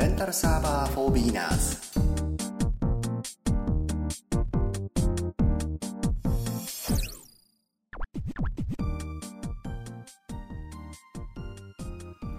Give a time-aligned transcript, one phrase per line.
[0.00, 1.78] レンタルサーバー for beginners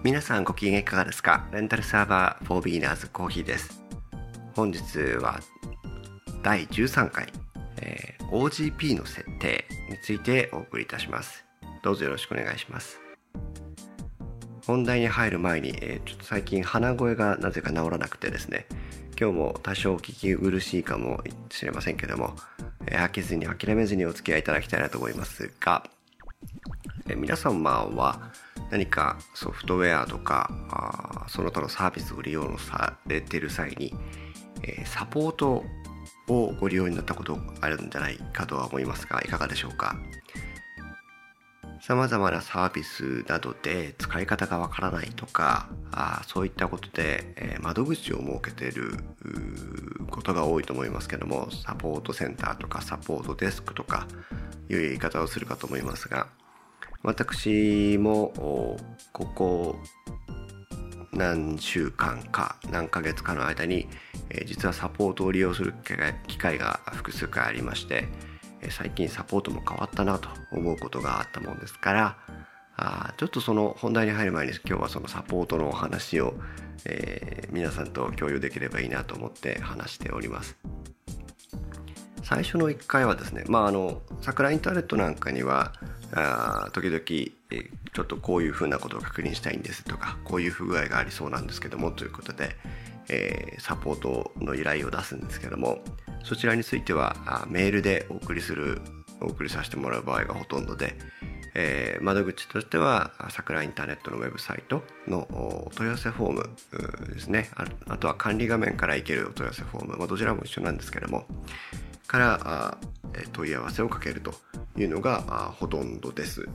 [0.02, 1.48] 皆さんご機嫌いかがですか？
[1.52, 3.80] レンタルサーバー for beginners コーヒーです。
[4.56, 4.80] 本日
[5.20, 5.38] は
[6.42, 7.32] 第13回、
[7.80, 11.44] えー OGP の設定についてお送りいたします。
[11.84, 12.98] どうぞよろしくお願いします。
[14.66, 18.66] 本題に入る前に、えーちょっと最近鼻声がなぜか治らなくてですね。
[19.20, 22.34] 今日も多少聞き苦しいかもしれませんけども、
[22.86, 25.84] えー飽きずに諦めずにお付き合いいただきたいなと思いますが、
[27.08, 28.32] えー皆様は
[28.70, 33.94] 何かソフトウェアとかあその他のサービスを利用されてる際に、
[34.62, 35.64] えーサポート
[36.28, 39.96] をご利用になったことあるんじゃないかとは思いますがいかがでしょうか？
[41.82, 48.92] さまざまなサービスなどで使い方がわからないとかあそういったことで、え窓口を設けている
[50.08, 54.06] ことが多いと思いますけどもサポートセンターとかサポートデスクとか
[54.70, 56.28] いう言い方をするかと思いますが
[57.02, 58.78] 私も
[59.12, 59.76] ここ
[61.12, 63.88] 何週間か何ヶ月かの間に、
[64.30, 65.74] え実はサポートを利用する
[66.28, 68.06] 機会が複数回ありまして、
[68.70, 72.16] 最近サポートも変わったなと思うことがあったもんですから
[72.76, 76.34] あちょっとその本題に入る前に今日はそのサポートのお話を、
[76.84, 80.56] えー皆さんと共有できればいいなと思って話しております。
[82.22, 85.72] 最初の1回はですね、まあ、あの桜インターネットなんかには
[86.14, 87.00] あ時々、
[87.50, 92.56] えちょっとこういうふうなことを確認したいんですとかこういう不具合がありそうなんですけどもということで、
[93.08, 95.78] えーサポートの依頼を出すんですけども
[96.24, 98.80] そちらについてはメールでお送りする
[99.20, 100.96] お送りさせてもらう場合がほとんどで、
[101.54, 106.50] えー窓口としては桜インターネットのウェブサイトのお問い合わせフォーム
[107.14, 107.50] ですね。
[107.86, 111.26] あとは管理画面から行けるお問い合わせフォーム、まあ、どちらも一緒なんですけども
[112.08, 112.78] から
[113.32, 114.34] 問い合わせをかけると
[114.76, 116.48] いうのがほとんどです。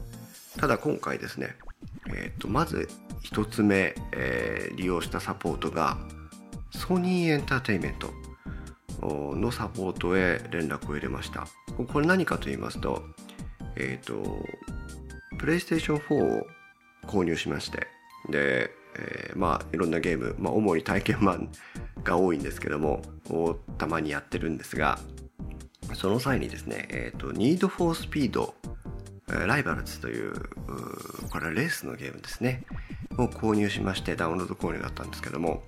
[0.57, 1.55] ただ今回ですね、
[2.09, 2.89] えーとまず
[3.21, 5.97] 一つ目、えー利用したサポートが
[6.71, 8.13] ソニーエンターテインメント
[9.35, 11.47] のサポートへ連絡を入れました。
[11.85, 13.03] これ何かと言いますと
[13.79, 14.45] えっ、と
[15.37, 16.47] プレイステーション4を
[17.05, 17.87] 購入しまして
[18.29, 21.51] で、えーまあいろんなゲーム、まあ、主に体験版
[22.03, 24.99] が多いんですけどもをたまにやってるんですが
[25.93, 28.51] その際にですね、えっ、と、Need for Speed
[29.29, 30.33] えーライバルズという
[31.29, 32.65] これはレースのゲームですね
[33.17, 35.63] を購入しましてダウンロード購入だったんですけども、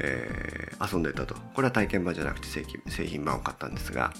[0.00, 1.36] えー遊んでたと。
[1.54, 4.12] これは体験版じゃなくて正規製品版を買ったんですが。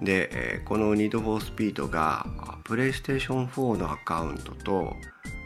[0.00, 4.94] で、えーこの Need for Speed があ PlayStation 4のアカウントと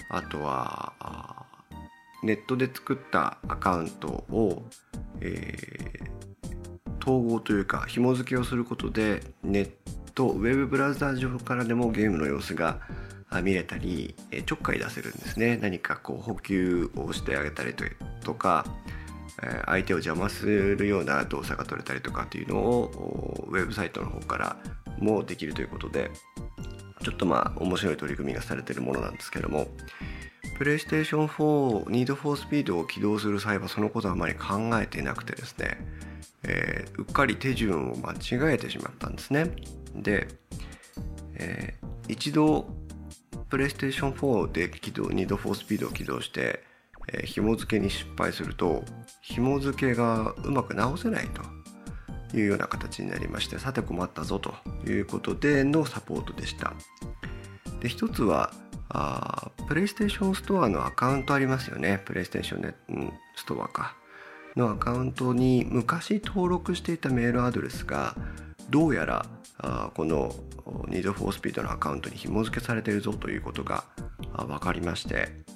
[0.09, 0.93] あとは
[2.23, 4.63] ネットで作ったアカウントを、
[5.21, 6.17] えー
[7.07, 9.71] 統合というか紐付けをすることでネッ
[10.17, 12.81] トウェブブラウザー上からでもゲームの様子が
[13.45, 15.57] 見れたりちょっかい出せるんですね。
[15.57, 17.75] 何かこう補給をしてあげたり
[18.25, 18.67] とか
[19.67, 24.57] 相手を邪魔するような動作が取れたりとかっていうのをウェブサイトの方から
[24.99, 26.11] もできるということで
[27.03, 29.69] ちょっとまあ面白い取り組みがされているものなんですけども
[30.57, 35.77] プレイステーション4 Need for Speed を起動する際はそのことはあまり考えていなくてですね、
[36.45, 39.51] えーうっかり手順を間違えてしまったんですね。
[39.95, 40.29] で、
[41.35, 42.67] えー一度
[43.51, 46.63] プレイステーション4で起動 Need for Speed を起動して、
[47.09, 48.85] えー紐付けに失敗すると
[49.21, 54.55] 紐付けがうまく直せないというような形になりましてさて困ったぞと
[54.87, 56.75] いうことでのサポートでした。
[57.81, 58.53] で一つは
[58.89, 62.01] あプレイステーションストアのアカウントありますよね。
[62.05, 63.97] プレイステーションネうんストアか。
[64.57, 68.17] のアカウントに昔登録していたメールアドレスが
[68.71, 69.27] どうやら
[69.59, 70.35] あこの
[70.89, 73.85] Need for Speed のアカウントに紐付けされているぞということが
[74.35, 75.56] 分かりまして。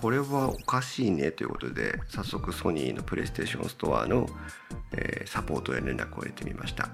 [0.00, 4.26] これはおかしいねということで早速ソニーのプレイステーションストアの、
[4.92, 6.88] えサポートへ連絡を入れてみました。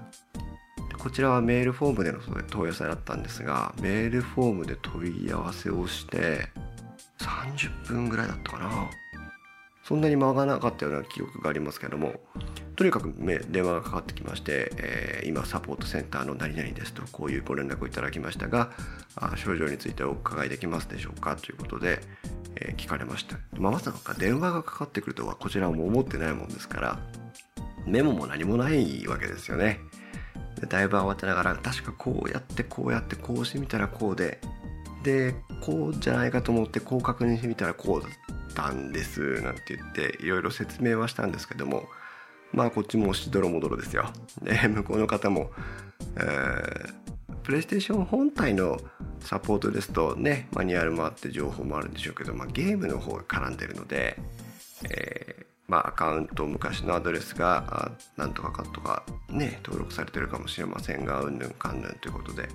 [0.97, 6.47] こちらはメールフォームでの問い合わせだったんですがメールフォームで問い合わせをして
[7.19, 8.89] 30分ぐらいだったかな。
[9.83, 12.13] そんなに間がなかったような記憶がありますけども
[12.77, 13.13] とにかく
[13.49, 18.71] 電話がかかってきまして、えー今サポートセンターの何々ですとこういうご連絡をいただきましたが
[19.37, 22.01] 症状についてお伺いできますでしょうかということで、
[22.55, 26.99] えー聞かれました、まあ、まさか電話がかかってくるとはこちらも思ってないもんですから
[27.85, 29.79] メモも何もないわけですよね
[30.59, 34.39] でだいぶ慌てながら確かこうやってこうやってこうしてみたらこうで
[35.03, 38.11] でこうじゃないかと思ってこう確認してみたらこうだっ
[38.53, 41.83] たんですなんて言っていろいろ説明はしたんですけども
[42.53, 44.11] まあこっちもしどろもどろですよ。
[44.43, 45.51] で向こうの方も、
[46.17, 46.93] えー、
[47.43, 48.79] プレイステーション本体の
[49.19, 54.17] サポートですとねマニュアルもあって情報もあるんでしょうけど、まあ、ゲームの方が絡んでるので、
[54.89, 62.47] えー、まあ、アカウント昔のアドレスがなんとかかとかね登録されてるかもしれませんがうんぬんかんぬんということで、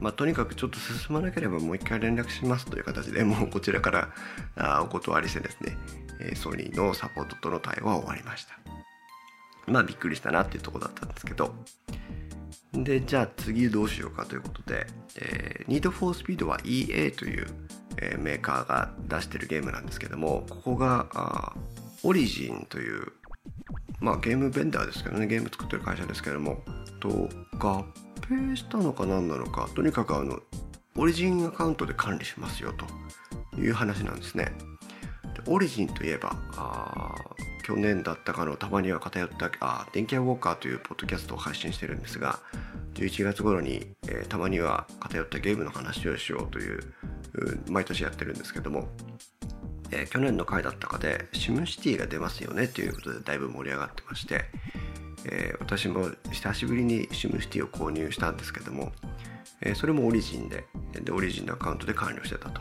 [0.00, 4.08] まあ、とにかくちょっと進まなければもう一回連絡しますという形でもうこちらから
[4.56, 5.76] あお断りしてですね、
[6.20, 8.76] えソニーのサポートとの対応は終わりました。
[9.66, 11.54] まあびっくりしたなっていうとこだったんですけど
[12.72, 14.86] でじゃあ次どうしようかということで、
[15.16, 17.46] えー、Need for Speed は EA という、
[17.98, 21.54] えー、メーカーが出してるゲームなんですけどもここがあ
[22.02, 23.12] オリジンという
[24.00, 26.62] まあゲームベンダーですけどねゲーム作ってる会社ですけども
[27.00, 27.28] と
[27.58, 27.84] 合
[28.28, 30.38] 併したのか何なのかとにかくあの
[30.96, 34.52] オリジンアカウントで管理しますよという話なんですね。
[35.34, 37.14] でオリジンといえばあ
[37.66, 42.38] 去年だったかのたまには偏ったあ電気屋ウォーカーというポッドキャストを配信してるんですが
[42.94, 46.94] 11月頃に、えー、たまには偏ったゲームの話をしようという
[47.68, 48.86] 毎年やってるんですけども、
[49.90, 54.44] えー、去年の回だったかでシムシティが出ますよねということでだいぶ盛り上がってまして、
[55.24, 58.92] えー、私も久しぶりにシムシティを購入したんですけども、
[59.60, 62.60] えそれもオリジンででオリジンのアカウントで管理をしてたと。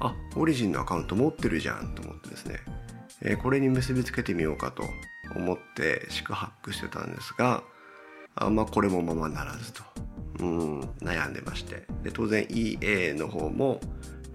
[0.00, 2.60] あオリジンのアカウント持ってるじゃんと思ってですね
[3.22, 4.84] えこれに結びつけてみようかと
[5.34, 7.62] 思って四苦八苦してたんですが
[8.34, 9.82] あまあこれもままならずと。
[10.40, 11.86] うん悩んでまして。
[12.02, 13.80] で当然 EA の方も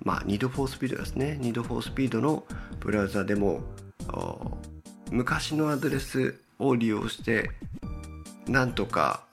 [0.04, 1.38] まあ Need for Speed ですね。
[1.42, 2.46] Need for Speed の
[2.80, 3.62] ブラウザでも
[5.12, 7.52] 昔のアドレスを利用して
[8.48, 9.24] なんとか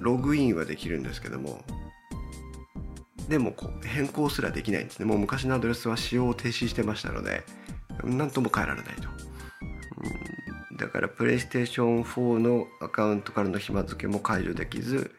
[0.00, 1.64] ログインはできるんですけども
[3.32, 5.06] でもこう変更すらできないんですね。
[5.06, 7.44] もう昔のアドレスは使用を停止してましたので
[8.04, 9.08] 何とも変えられないと、
[10.76, 15.12] だからプレイステーション4のアカウントからの紐付けも解除できず、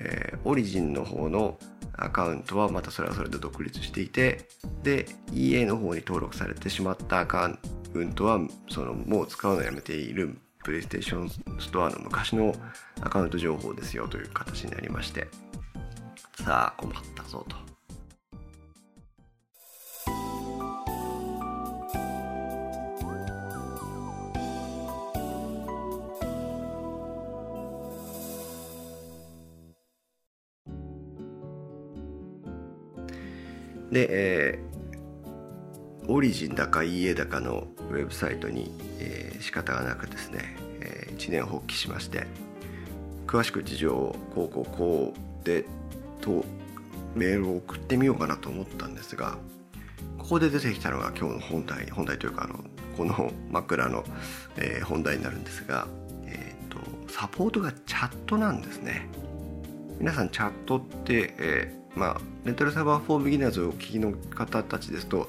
[0.00, 1.60] えー、オリジンの方の
[1.92, 4.48] アカウントはまたそれはそれで独立していて
[4.82, 7.56] で EA の方に登録されてしまったアカ
[7.94, 11.30] ウントはそのもう使うのやめているプレイステーション
[11.60, 12.52] ストアの昔の
[13.00, 15.28] アカウント情報ですよという形になりまして。
[16.44, 17.56] さあ困ったぞと。
[33.90, 38.70] で、えー、オリジンだか EA だかのウェブサイトに、
[39.00, 42.26] えー、仕方がなくですね、えー、一年発起しまして
[43.26, 45.64] 詳しく事情をこうこうこうで
[46.20, 46.44] と
[47.14, 49.38] メールを送ってみようかなと思ったんですが
[50.18, 52.64] ここで出てきたのが今日の本題本題というかあの
[52.96, 54.04] この 枕の、
[54.56, 55.86] えー、本題になるんですが、
[56.26, 56.78] えーと、
[57.10, 59.08] サポートがチャットなんですね。
[59.98, 65.28] 皆さんチャットって、えまあ、レンタルサーバー4ビギナーズをお聞きの方たちですと、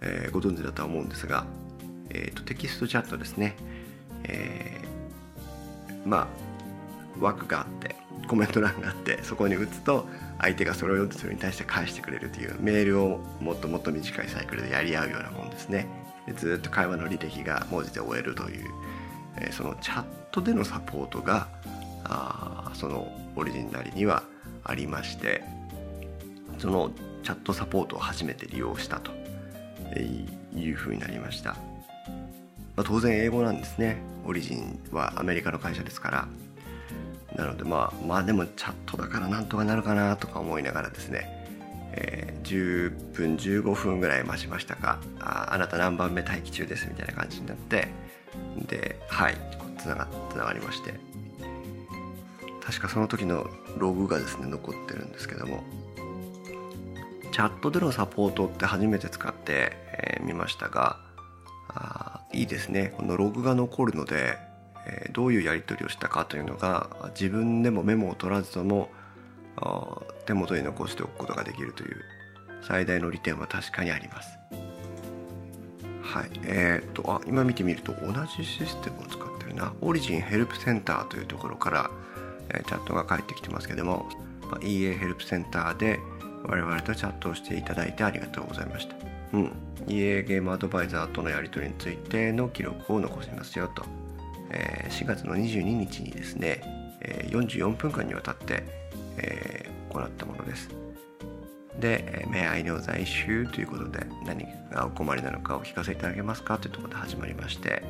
[0.00, 1.44] えー、ご存知だとは思うんですが、
[2.08, 3.56] えーと、テキストチャットですね、
[4.24, 6.49] えー、まあ
[7.18, 7.96] 枠があって
[8.28, 10.06] コメント欄があってそこに打つと
[10.38, 15.86] 相手がそれを読んでそれに対して返してくれるというメールをもっともっと短いサイクルでやり合うようなもんですね。
[16.26, 18.70] でずっと会話の履歴が文字で終えるという、
[19.38, 21.48] えー、そのチャットでのサポートが
[22.04, 24.22] あそのオリジナルには
[24.64, 25.42] ありまして
[26.58, 26.90] その
[27.22, 29.12] チャットサポートを初めて利用したと
[29.98, 31.50] いうふうになりました、
[32.76, 33.98] まあ、当然英語なんですね。
[34.26, 36.28] オリジンはアメリカの会社ですから。
[37.40, 41.26] なのでまあまあでもチャットだからなんとかなるかなとか思いながらですね、
[41.92, 45.00] えー、10分15分ぐらい待ちましたか。
[45.20, 47.88] ああなた何番目待機中ですみたいな感じになって
[48.68, 49.36] ではい
[49.78, 50.92] つながつながりまして。
[52.62, 55.64] 確かその時のログがですね残ってるんですけども。
[57.32, 59.72] チャットでのサポートって初めて使って
[60.20, 60.98] み、えー、ましたが
[61.68, 62.92] あいいですね。
[62.96, 64.36] このログが残るので、
[64.86, 68.90] え、どういうやり取りをしたかというのが自分でもメモを取らずとも
[70.26, 71.96] 手元に残しておくことができるという
[72.62, 74.38] 最大の利点は確かにあります
[76.02, 81.90] はいえー、っとあ今見てみると同じシステムを使ってるなオリジンヘルプセンターというところから、
[82.48, 84.08] えー、チャットが返ってきてますけども、
[84.42, 86.00] まあ、EA ヘルプセンターで
[86.44, 88.96] 我々とチャットをしていただいてありがとうございました。
[89.34, 89.52] うん。
[89.86, 93.99] EA ゲームアドバイザーとのやり取りについての記録を残しますよと。
[94.50, 96.60] え、4月の22日にですね、
[97.02, 98.64] え44分間にわたって、
[99.16, 100.68] え、行ったものです。
[101.78, 106.58] で、名愛の在集ということで何がお困りなのかお聞かせいただけますか？
[106.58, 107.82] というところで始まりまして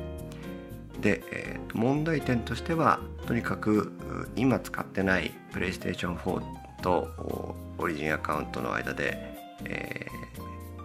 [1.01, 3.91] で、えー、問題点としてはとにかく
[4.35, 6.41] 今使ってない PlayStation4
[6.81, 9.17] とオリジンアカウントの間で、
[9.65, 10.07] え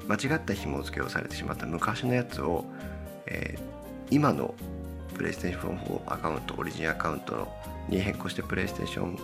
[0.06, 2.64] ー、間違った紐付けをされてしまった昔のやつを、
[3.26, 4.54] えー、今の
[5.16, 7.48] PlayStation4 アカウントオリジンアカウント
[7.88, 9.18] に変更して PlayStation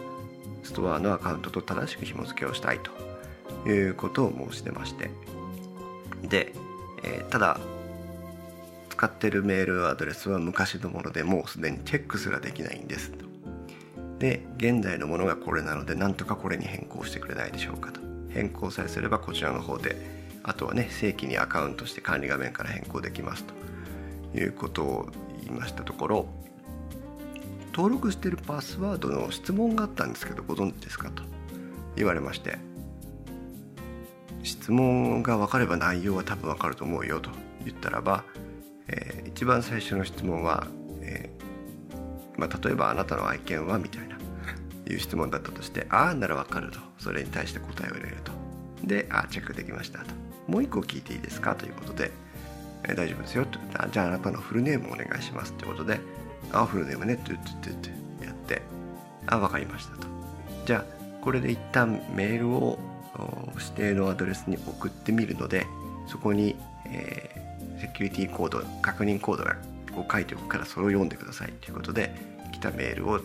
[0.62, 5.10] ストアのアカウントと正しく紐付けをしたいということを申し出まして。
[6.22, 6.52] で、
[7.02, 7.58] えー、ただ
[8.90, 13.26] 使ってるメールアドレスは昔のものでもうすでにチェックすらできないんですと。
[14.18, 18.00] で現在のものがこれなのでなんとかこれに変更してくれないでしょうかと。
[18.32, 19.96] 変更さえすればこちらの方で
[20.42, 25.08] あとはね正規にアカウントして管理画面から変更できますということを
[25.44, 26.26] 言いましたところ
[27.74, 31.22] 登録してるパスワードの質問があったんですけどご存知ですかと
[31.96, 32.58] 言われまして
[34.42, 37.30] 質問が分かれば内容は多分分かると思うよと
[37.64, 38.24] 言ったらば、
[38.88, 40.66] えー、一番最初の質問は、
[41.00, 44.16] えー、まあ、例えば「あなたの愛犬は?」みたいな
[44.90, 48.32] いう質問だったとして「ああなら分かる」とそれに対して答えを入れると
[48.84, 50.14] で「ああチェックできました」と
[50.48, 52.10] 「もう一個聞いていいですか?」ということで
[52.84, 53.58] 「えー、大丈夫ですよ」と
[53.90, 56.00] 「じゃああなたのフルネームお願いします」ということで
[56.52, 58.62] 「あフルネームね」って言ってやって
[59.26, 60.06] 「あ分かりました」と。
[60.66, 62.78] じゃあこれで一旦メールを
[63.54, 65.66] 指定のアドレスに送ってみるので
[66.06, 69.56] そこに、えー、セキュリティコード確認コードが
[69.94, 71.52] を書いておくからそれを読んでください。
[71.60, 72.14] ということで
[72.52, 73.20] 来たメールを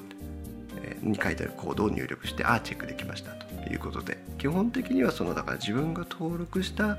[0.82, 4.18] えに書いてあるコードを入力してあチェックできましたということで。
[4.38, 6.98] 基本的にはそのだから自分が登録した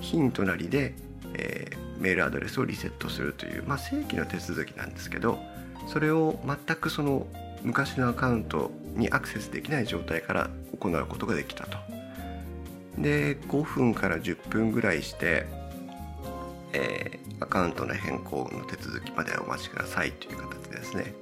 [0.00, 0.94] ヒントなりで、
[1.34, 1.65] えー、
[2.06, 5.40] メールアドレスをリセットするという、まあ、正規の手続きなんですけど
[5.88, 7.26] それを全くその
[7.64, 11.78] 昔のアカウントにアクセスできない状態から行うことができたと。
[12.96, 15.46] で5分から10分ぐらいして、
[16.72, 21.12] えー、アカウントの変更の手続きまでお待ちくださいという形ですね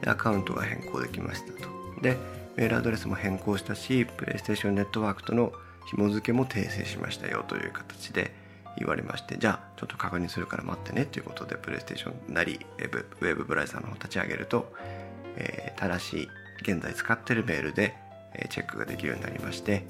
[0.00, 1.68] でアカウントが変更できましたと
[2.00, 2.16] で
[2.56, 5.52] メールアドレスも変更したしプレイステーションネットワークとの
[5.90, 8.32] 紐付けも訂正しましたよという形で
[8.78, 14.72] 言われましてじゃあちょっと確認するから待ってねということでプレイステーションなりウェブウェブブライザーの方立ち上げると、
[15.36, 16.28] えー、正しい
[16.62, 17.94] 現在使ってるメールで、
[18.34, 19.84] え、チェックができるようになりまして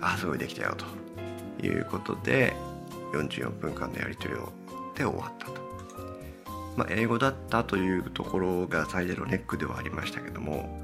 [0.00, 2.54] あすごいできたよということで
[3.12, 4.52] 44分間のやり取りを
[4.94, 5.66] で終わったと。
[6.76, 10.78] まあ、英語だったというところが最大のネックではありましたけども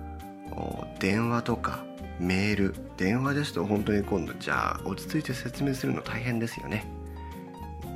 [0.99, 1.85] 電話とか
[2.19, 6.87] メール電話ですと本当に今度じゃあ落ち着いて説明するの大変ですよね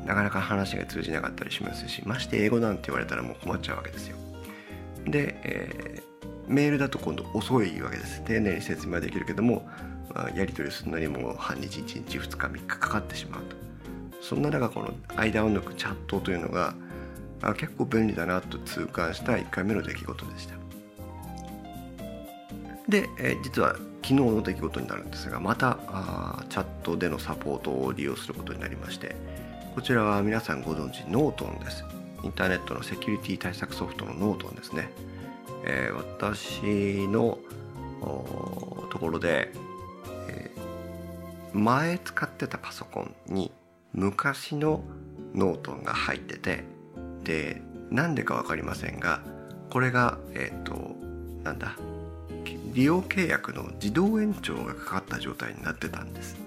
[0.06, 4.16] なかなか話が通じなかったりしますしまして英語なんて言われたらもう困っちゃうわけですよ。
[5.04, 8.22] で、えー、メールだと今度遅いわけです。
[8.22, 9.68] 丁寧に説明はできるけども、
[10.14, 13.56] まあ、やり取りするのにもう半日1日2日3日かかってしまうと。
[14.22, 16.75] そんな中この間を抜くチャットというのが
[17.42, 20.54] あ結構便利だなと痛感した1回目の出来事でした。
[22.88, 29.16] で、えー、実は昨日の出来事になるんですがまたあチャットでのサポートを利用することになりまして
[29.76, 31.85] こちらは皆さんご存知ノートンです。
[32.25, 34.88] インターネットのセキュリティ対策ソフトのノートンですね、
[35.66, 37.38] えー、私の
[38.00, 39.52] ところで、
[40.30, 43.52] えー、前使ってたパソコンに
[43.92, 44.83] 昔の
[45.35, 46.64] ノートンが入ってて
[47.23, 49.21] でなんでか分かりませんが
[49.68, 50.97] これがえっ、ー、と
[51.45, 51.76] なんだ
[52.73, 56.38] 利用契約の自動延長がかかった状態になってたんです。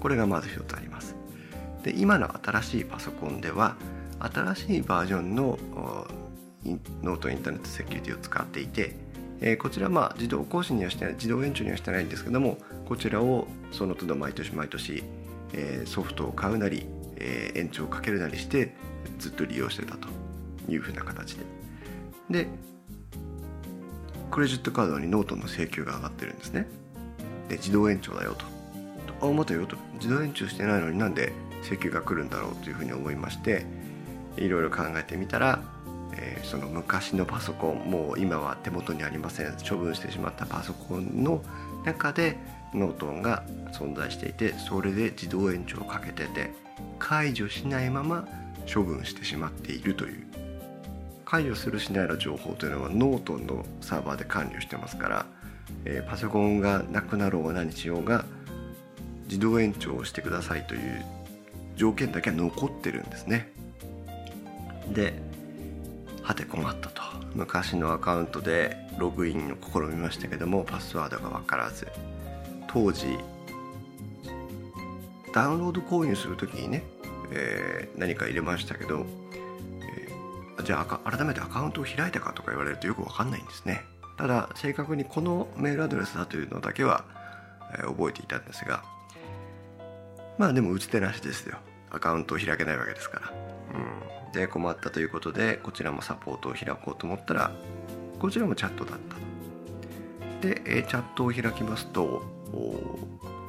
[0.00, 1.23] これがまず一つあります。
[1.84, 3.76] で今の新しいパソコンでは
[4.18, 5.58] 新しいバージョンの
[7.02, 8.96] ノートインターネットセキュリティを使っていて、
[9.42, 12.56] え、こちらまあ自動更新にはしてない自動延長にはしてないんですけども
[12.88, 15.04] こちらをその都度毎年毎年、
[15.52, 16.86] え、ソフトを買うなり、
[17.18, 18.74] え、延長をかけるなりして
[19.18, 20.08] ずっと利用してたと
[20.70, 21.44] いうふうな形で。
[22.30, 22.48] で
[24.30, 26.66] クレジットカードにノートの請求が上がってるんですね。
[27.50, 28.46] で自動延長だよと。
[29.20, 29.76] あ待てよと。
[29.94, 31.32] 自動延長してないのになんで
[31.64, 33.66] 請求が来るんだろうというふうに思いまして
[34.36, 35.62] いろいろ考えてみたら、
[36.16, 39.56] えー、その昔のパソコンもう今は手元にありません。
[39.68, 41.42] 処分してしまったパソコンの
[41.84, 42.36] 中で
[42.74, 46.52] ノートンが存在していてそれで自動延長をかけてて
[46.98, 48.26] 解除しないまま
[48.72, 50.24] 処分してしまっているという。
[51.24, 55.26] 解除するしないの情報というのはノートンのサーバーで管理をしてますから、
[55.84, 58.24] えー、パソコンがなくなろうが何しようが
[59.24, 61.04] 自動延長をしてくださいという
[61.76, 63.52] 条件だけは残ってるんですね。
[64.92, 65.14] で
[66.22, 67.02] はて困ったと。
[67.34, 71.88] 昔のアカウントでログインを試みましたけどもパスワードが分からず。
[72.68, 73.18] 当時
[75.32, 76.84] ダウンロード購入する時にね、
[77.32, 79.04] えー、何か入れましたけど、
[79.82, 83.82] えー、じゃあ改めてアカウントを開いたかとか言われるとよくわかんないんですね。
[84.16, 87.04] ただ正確にこのメールアドレスだというのだけは、
[87.76, 88.84] え、覚えていたんですが
[90.38, 91.58] まあでも打ち手なしですよ。
[91.90, 93.32] アカウントを開けないわけですから、
[94.26, 97.52] うん、で困ったということでこちらもサポートを開こうと思ったら
[98.18, 100.46] こちらもチャットだった。
[100.46, 102.22] で、チャットを開きますと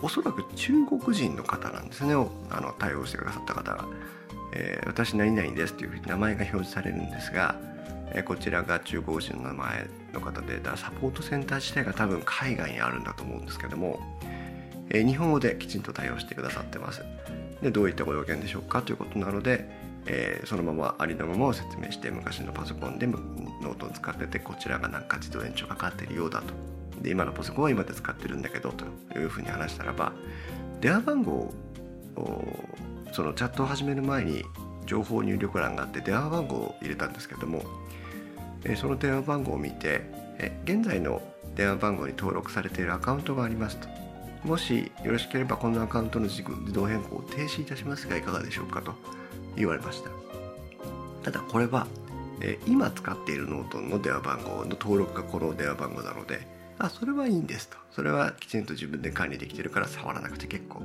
[0.02, 2.14] おそらく中国人の方なんですね。
[2.14, 3.86] あの対応してくださった方が、
[4.54, 7.56] えー、私何々ですというふうに名前が表示されるんですが、
[8.12, 14.00] えー、こちらが中国人の名前の方でだサポートセンター自体が多分海外にあるんだと思うんですけども、
[14.90, 17.04] えー、日本語できちんと対応してくださってます。
[17.62, 18.82] でどういったご用件でしょうか？
[18.82, 19.70] ということなので、
[20.06, 26.54] えー、そのままありのままを説明して昔のパソコンでノートンを使っててこちらがなんか自動延長がかかっているようだと。
[27.02, 28.86] で今のパソコンは今で使ってるんだけどと。
[29.18, 30.12] いうふうに話したらば
[30.82, 31.54] 電話番号
[32.18, 32.44] を
[33.14, 34.44] そのチャットを始める前に
[34.86, 37.64] 情報入力欄があって電話番号を入れたんですけども
[38.66, 40.02] えその電話番号を見て
[40.38, 41.22] え現在の
[41.56, 43.88] 電話番号に登録されているアカウントがありますと。
[44.46, 48.94] もしよろしければこのアカウントの自動変更を停止いたしますがいかがでしょうかと
[49.56, 50.10] 言われました。
[51.24, 51.88] ただこれは
[52.42, 56.46] え今使っているノートンの電話番号の登録がこの電話番号なので
[56.78, 57.78] あそれはいいんですと。
[57.92, 60.84] それはきちんと自分で管理できてるから触らなくて結構。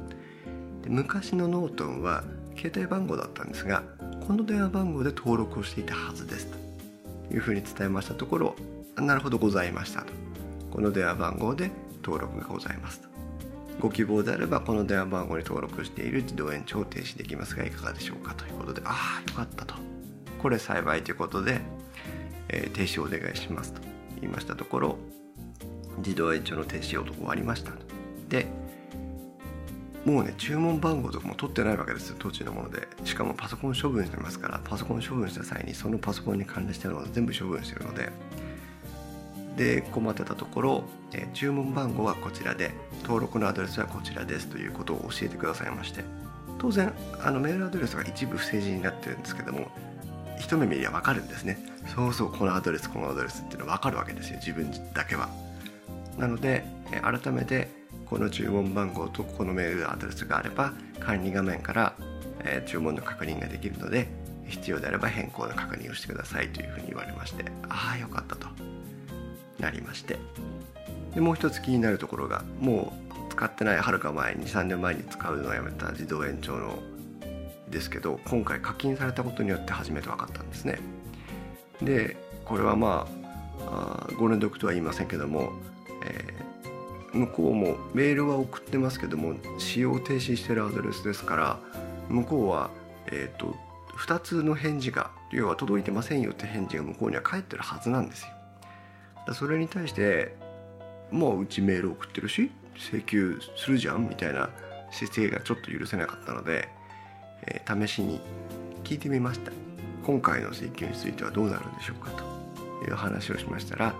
[0.83, 2.25] で昔のノートンは
[2.57, 3.83] 携帯番号だったんですが
[4.27, 6.57] この電話番号で登録をしていたはずですと。
[7.33, 8.57] いうふうに伝えましたところ
[8.97, 10.13] なるほどございましたと。
[10.73, 11.71] この電話番号で
[12.03, 13.10] 登録がございますと。
[13.81, 18.83] ご希望であればこの電話番号に登録している自動延長を停止できますがいかがでしょうかということで。
[18.85, 19.75] ああよかったと。
[20.41, 21.61] これ幸いということで、
[22.49, 23.81] えー、停止をお願いしますと
[24.21, 24.99] 言いましたところ
[25.99, 27.73] 自動延長の停止用と終わりました
[28.31, 28.47] で
[30.07, 32.17] もうね注文番号とかも取ってないわけですよ。
[32.19, 32.89] 当時のもので。
[33.05, 38.11] しかもパソコン処分してますからパソコン処分した際にそのパソコンに関連してるのを全部処分してるので。
[39.61, 42.71] で困ってたところ、えー、注文番号はこちらで
[43.03, 46.03] 登録のアドレスはこちらですということを教えてくださいまして
[46.59, 49.71] 当然あのメールアドレスが一部不正字になってるんですけども
[50.39, 51.59] 一目見りゃ分かるんですね。
[51.95, 55.29] そうそうこのアドレスこのアドレスっていうのは分かるわけですよ自分だけは。
[56.17, 56.65] なので
[57.03, 57.69] 改めて
[58.07, 61.95] この注文番号とこのメールアドレスがあれば管理画面から
[62.65, 64.09] 注文の確認ができるので
[64.49, 68.70] 必要であれば変更の確認をしてくださいというふうに言われましてああよかったと。
[69.61, 70.19] なりまして
[71.15, 72.93] でもう一つ気になるところがも
[73.29, 76.79] う使ってないはるか前に3年前に使うのをやめた自動延長の
[77.69, 80.79] ですけど今回課金されたことによって初めて分かったんですね
[81.83, 83.07] でこれはま
[83.67, 85.53] ああご連読とは言いませんけども
[86.03, 91.59] えー、向こうもメールは送ってますけども使用停止してるアドレスですから
[92.09, 92.71] 向こうは、
[93.07, 93.55] えーと、
[93.97, 98.29] 2つの返事が要は届いてませんよって返事が向こうには返ってるはずなんですよ。
[99.35, 100.35] それに対して
[101.11, 104.51] もううちメール送ってるし請求するじゃんみたいな
[104.91, 106.69] 姿勢がちょっと許せなかったので、
[107.47, 108.21] えー、試しに
[108.85, 109.53] 聞いてみました。
[110.05, 112.41] 今回の請求についてはどうなるんでしょうかと。
[112.85, 113.95] いう話をしましたら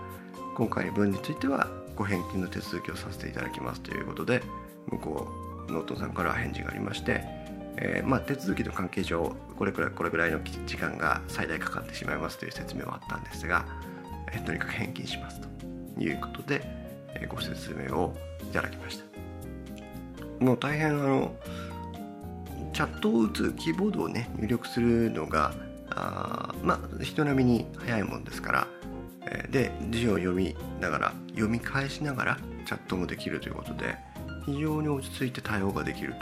[0.55, 3.81] 今回の分についてはご返金の手続きをさせていただきます。
[3.81, 4.41] ということで
[4.87, 5.27] 向こ
[5.67, 7.21] うノートさんから返事がありまして、
[7.77, 13.65] えー、まあ、手続きの関係上これくらいこれぐらいの時間が最大かかってしまいますという説明はあったんですが、
[14.33, 16.61] え、とにかく返金しますということで、
[17.15, 19.11] え、ご説明をいただきました。
[20.43, 21.35] もう大変あの
[22.73, 25.53] チャットを打つキーボードをね入力するのが
[25.91, 28.67] あまあ人並みに早いもんですから
[29.51, 33.95] で字を読みながら読み返しながらチャットもできるということで
[34.45, 36.15] 非常に落ち着いて対応ができる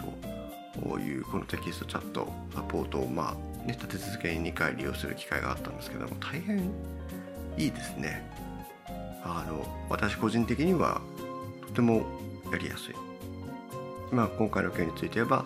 [0.84, 6.72] というこのテキストチャットサポートをまあ、ね、立て続けに2回利用する機会があったんですけども大変
[7.60, 8.24] いいですね。
[9.24, 11.02] あの私個人的には
[11.68, 12.06] とても
[12.52, 12.96] やりやすい、
[14.12, 15.46] まあ、今回の件について言えば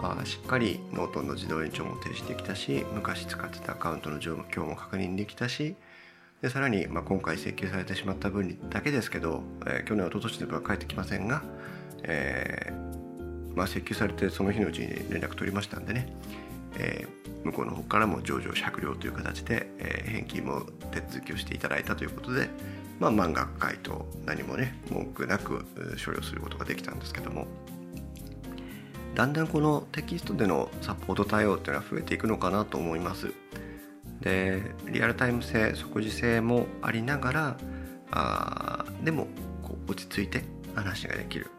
[0.00, 5.76] あしっかりノートンの自動延長も停止できたし昔使ってたアカウントの状況も確認できたし
[6.40, 11.42] でさらに、まあ、今回請求されてしまった分だけですけど、えー、去年一昨年では返ってきませんが、
[12.02, 16.12] えーまあ、請求されてその日のうちに連絡取りましたんでね、
[16.76, 22.48] えー、向こうの方からも上場酌量という形で、えー、返金も手続きをしていただいたということで、
[22.98, 25.64] まあ、満額回答何もね文句なく
[26.04, 27.46] 処理をすることができたんですけども
[29.14, 33.30] だんだんこのテキストでのサポート対応っていうのは増えていくのかなと思います。
[34.20, 37.56] でリアルタイム性即時性もありながら
[38.12, 39.26] あでも
[39.62, 41.50] こう落ち着いて話ができる。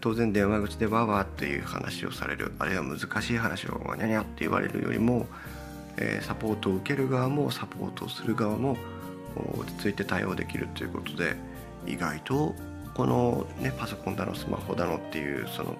[0.00, 2.52] 当然電話口でわーわーという話をされる。
[2.58, 5.26] あるいは難しい話をにゃにゃって言われるよりも、
[5.96, 8.76] え、サポートを受ける側もサポートをする側も
[9.58, 11.36] 落ち着いて対応できるということで
[11.86, 12.54] 意外と
[12.94, 15.76] この、ね、パソコンだのスマホだのっていうその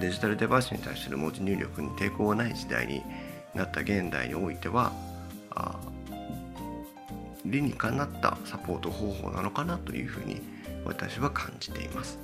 [0.00, 3.02] デジタルデバイスに対する文字入力に抵抗がない時代に
[3.54, 4.92] なった現代においては
[5.50, 5.76] あ
[7.44, 10.42] 理にかなったサポート方法なのかなというふうに
[10.84, 12.18] 私は感じています。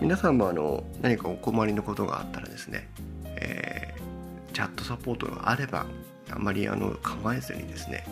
[0.00, 2.88] 皆さんもあの何かお困りのことがあったらですね、
[3.24, 5.86] えー、チャットサポートがあれば
[6.30, 8.04] あまりあの構えずにですね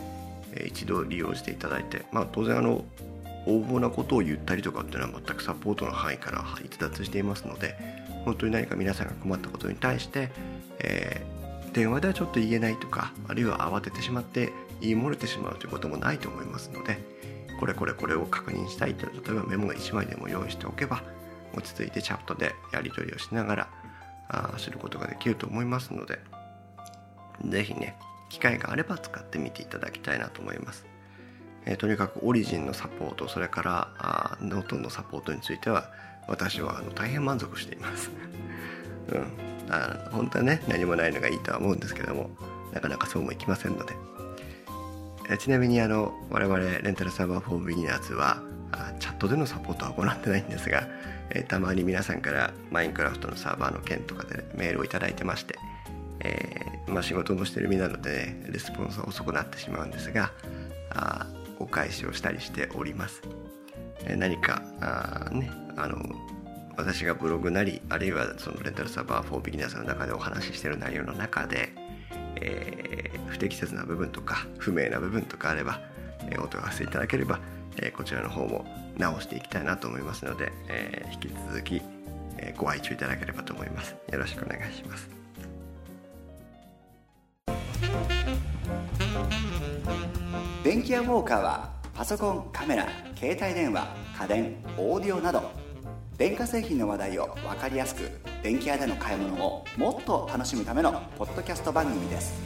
[0.66, 2.84] 一度利用していただいて、まあ、当然あの
[3.46, 7.76] 横暴なことを言ったりとかっていうのは全くサポートの範囲から逸脱していますので
[8.24, 10.30] 本当に何か皆さんが困ったことに対して、
[10.80, 16.98] えー、電話ではちょっと言えないとかあるいは慌ててしまって言い漏れてしまうということもないと思いますので
[17.60, 21.02] これこれこれを確認したいと例えばメモが1枚でも用意しておけば
[21.54, 23.68] 落ち着いてチャットでやり取りをしながら
[24.28, 26.20] あすることができると思いますので
[27.44, 27.96] 是非ね
[28.30, 30.86] 機会があれば使ってみていただきたいなと思います。
[31.66, 35.90] えー、とにかくオリジンのサポートそれからあノートンのサポートについては
[36.28, 38.10] 私はあの大変満足しています。
[39.08, 39.26] うん、
[39.68, 42.30] あ本当はね何もないのがいいとは思うんですけども
[42.72, 43.94] なかなかそうもいきませんので、
[45.38, 48.42] ちなみにあの我々レンタルサーバー4ビギナーズは
[48.98, 50.86] チャットでのサポートは行ってないんですが、
[51.30, 55.58] えー、たまに皆さんからマインクラフトのサーバーの件とかでメールを頂いてまして、
[56.20, 60.32] えー、まあ、仕事もしてる身なので、ね、レスポンスは遅くなってしまうんですが
[60.90, 61.26] あ
[61.58, 63.22] お返しをしたりしております。
[64.04, 65.98] えー、何かあ、ね、あの
[66.76, 71.72] 私がブログなりあるいはそのレンタルサーバー4ビギナーズの中でお話ししてる内容の中で、
[72.40, 75.80] えー、不適切な部分とか不明な部分とかあれば、
[76.28, 77.40] えー、お問い合わせいただければ、
[77.76, 78.64] えー、こちらの方も
[78.98, 81.82] 直していきたいなと思いますので、えー、引き続き、
[82.38, 83.96] えー、ご愛聴いただければと思います。
[84.10, 85.08] よろしくお願いします。
[90.62, 93.86] 電気屋ウォーカーはパソコンカメラ携帯電話
[94.18, 95.50] 家電オーディオなど
[96.16, 102.40] 電化製品の話題を分かりやすく電気屋での買い物をもっと楽しむためのポッドキャスト番組です。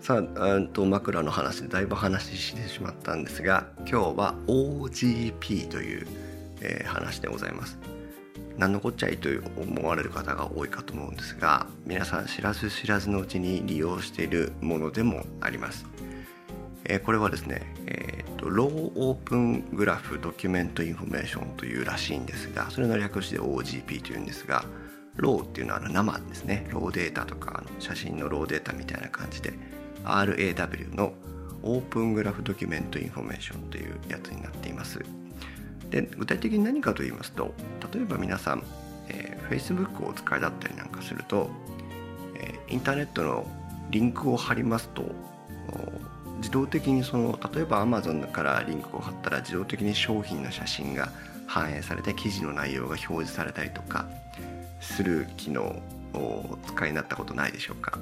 [0.00, 6.06] さあと枕の話でだいぶ話してしまったんですが今日は OGP という、
[6.60, 7.78] えー、話でございます。
[8.58, 15.86] 何のこっちゃいと思われる方が多いかと思うんですが皆さん知らず知らずのうちに利用しているものでもあります、
[16.92, 24.66] え、これはですね、えーと、 Raw Open Graph Document Information というらしいんですがそれの略して OGP というんですが
[25.16, 26.68] Raw っていうのはあの生ですね。
[26.70, 29.54] ローデータとかあの写真のローデータみたいな感じで
[30.04, 31.14] RAW の
[31.62, 35.00] Open Graph Document Information というやつになっています。
[35.88, 37.54] で具体的に何かと言いますと
[37.94, 38.62] 例えば皆さん、
[39.08, 41.50] えー、Facebook をお使いだったりなんかすると、
[42.36, 43.46] えー、インターネットの
[43.90, 45.04] リンクを貼りますと
[46.42, 51.08] 自動的にその例えば Amazon からリンクを貼ったら自動的に商品の写真が
[51.46, 54.06] 反映されて記事の内容が表示されたりとか
[54.80, 55.80] する機能
[56.14, 57.98] をお使いになったことないでしょうか。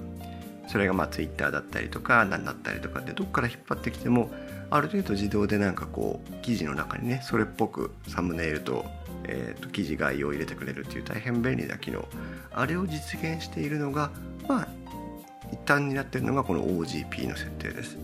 [0.66, 4.30] それがまあ Twitter だったりとか何だったりとかでどっから引っ張ってきても
[4.70, 8.86] ある程度自動でなんかこう記事の中にねそれっぽくサムネイルと,、
[9.24, 12.06] えー、と記事概要を入れてくれるっていう大変便利な機能
[12.52, 14.12] あれを実現しているのが
[14.46, 14.68] まあ
[15.52, 17.98] 一端になっているのがこの OGP の設定です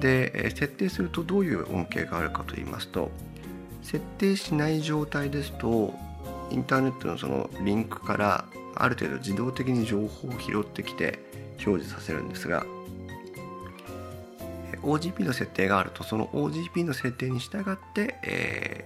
[0.00, 3.10] で設定するとどういう恩恵があるかと言いますと
[3.82, 5.94] 設定しない状態ですと
[6.50, 11.18] インターネットのそのリンクからある程度自動的に情報を拾ってきて
[11.64, 12.64] 表示させるんですが
[14.82, 18.84] OGP の設定があるとその OGP の設定に従って、え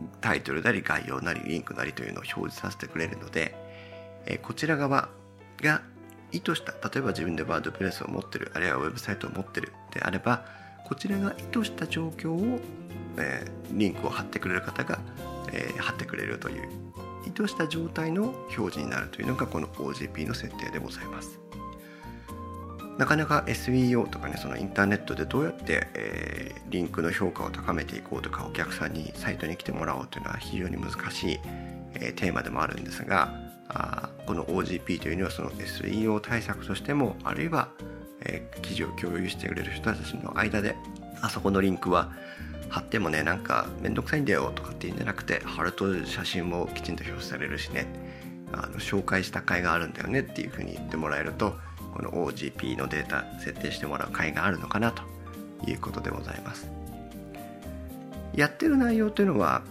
[0.00, 3.54] ー、タイトルなり概要なりリンクなりというのを表示させてくれるので、
[4.26, 5.08] えー、こちら側
[5.60, 5.82] が
[6.32, 10.44] 意図した例えば自分でワードプレスを持ってるあるいはウェブサイトを持ってるであれば
[10.84, 12.60] こちらが意図した状況を、
[13.18, 14.98] えー、リンクを貼ってくれる方が、
[15.52, 16.68] えー、貼ってくれるという
[17.26, 18.24] 意図した状態の
[18.56, 21.40] 表示になるというのがこの OGP の設定でございます。
[22.98, 31.40] なかなか SEO とかねそのインターネットでどうやって、えー、リンクの評価を高めていこうとかお客さんにサイトに来てもらおうというのは非常に難しい、
[31.94, 33.34] えー、テーマでもあるんですが
[33.68, 37.68] あこの OGP というのはその SEO 対策としてもあるいは、
[38.20, 40.76] えー、記事を共有してくれる人たちの間で
[41.22, 42.12] あそこのリンクは
[42.68, 47.86] 貼ってもねなんかめんどくさいんだよとかっていうんじゃなくて貼ると写真もきちんと表示されるしね
[48.52, 51.54] あの紹介した甲斐があるんだよねっていうふうに言ってもらえると
[51.94, 55.02] この OGP のデータ設定してもらう会があるのかなと
[55.66, 56.70] いうことでございます。
[58.34, 59.62] やってる内容というのは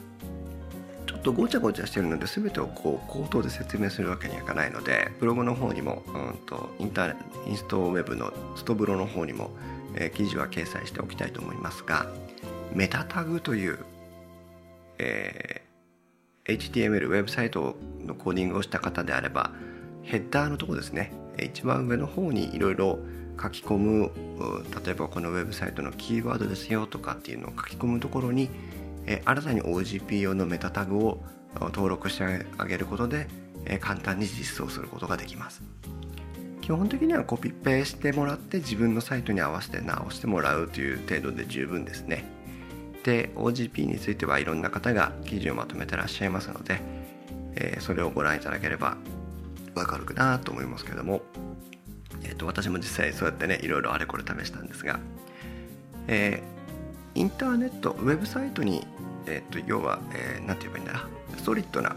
[1.26, 7.16] とごちゃごちゃしてるので全てをこう口頭で説明するわけにはいかないのでブログの方にも、うんと、インター
[7.48, 9.50] インストウェブのストブロの方にも、
[9.96, 12.06] えー、記事は掲載しておきたいと思いますが
[12.74, 13.80] メタタグという、
[15.00, 19.52] えー、HTML ウェブサイトのコーディングをした方であれば
[20.04, 21.12] ヘッダーのとこですね。
[21.44, 23.00] 一番上の方にいろいろ
[23.42, 24.12] 書き込む
[24.86, 28.50] 例えばこのウェブサイトのキーワードですよとかっていうのを書き込むところに
[29.26, 31.24] 新たに OGP 用のメタタグを
[31.56, 33.28] 登録してあげることで
[33.80, 35.64] 簡単に実装することができます。
[36.62, 42.26] 基本的にはコピペしてもらって自分のサイトに合わせて直してもらうという程度で十分ですね。
[43.04, 46.82] で OGP についてはいろんな方が記事をまとめてらっしゃいますので、
[47.56, 48.98] えそれをご覧いただければ
[49.76, 51.22] わかるかなと思いますけども、
[52.24, 55.00] えー、と私も実際そうやってねいろいろあれこれ試したんですが、
[56.08, 56.55] えー、
[57.16, 58.86] インターネットウェブサイトに、
[59.26, 61.08] えー、と要は何、えー、て言えばいいんだな。
[61.38, 61.96] ストリットな、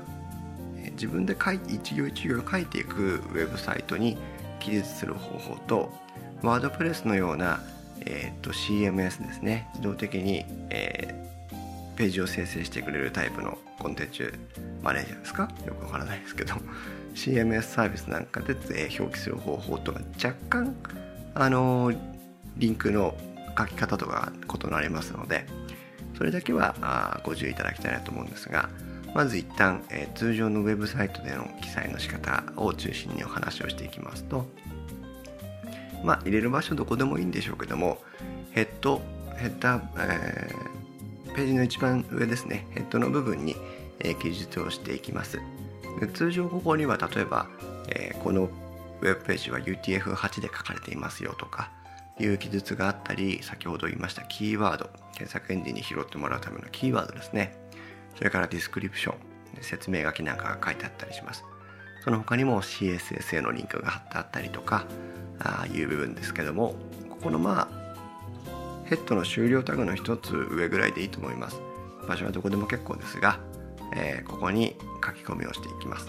[0.77, 4.17] えー、自分で書い一行一行書いていくウェブサイトに
[4.61, 5.93] 記述する方法と
[6.43, 7.61] ワードプレスのような、
[8.07, 9.69] えー、と CMS ですね。
[9.75, 14.33] 自動的に、えー、ページを生成してくれるタイプのコンテンツ
[14.83, 15.49] マネージャーですか？
[15.67, 16.55] よくわからないですけど。
[17.15, 18.55] CMS サービスなんかで
[18.99, 20.77] 表記する方法とか若干
[21.35, 21.93] あの
[22.57, 23.17] リンクの
[23.59, 25.45] 書き方とか異なりますので
[26.17, 28.69] それだけはご注意いただきたいなと思うんですが
[29.15, 34.47] まず一旦、え、通常のウェブサイトでの記載の仕方を中心にお話をしていきますと
[36.05, 37.99] まあ入れる場所どこでもいいんでしょうけども
[38.53, 39.01] ヘッド
[39.37, 43.57] ヘッダー、えー、ページの一番上ですねヘッドの部分に、
[44.01, 45.41] え、記述をしていきます。
[46.01, 47.49] で通常ここには例えば、
[47.89, 48.49] えー、この
[49.01, 51.71] ウェブページは UTF-8 で書かれていますよとか
[52.21, 57.59] いう記述があったり先ほど言いましたキーワード検索エンジンに拾ってもらうためのキーワードですね。
[58.17, 59.17] それから description
[59.63, 61.45] 説明書きなんかが書いてあったりします。
[62.05, 64.87] その他にも CSS へのリンクが貼ってあったりとか
[65.41, 66.75] あいう部分ですけども
[67.11, 71.61] ここのまあヘッドの終了タグの一つ上ぐらいでいいと思います。
[72.07, 73.39] 場所はどこでも結構ですが
[73.95, 76.07] えー、ここに書き込みをしていきます。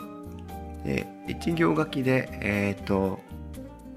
[0.84, 3.20] で1行書きで、えーと、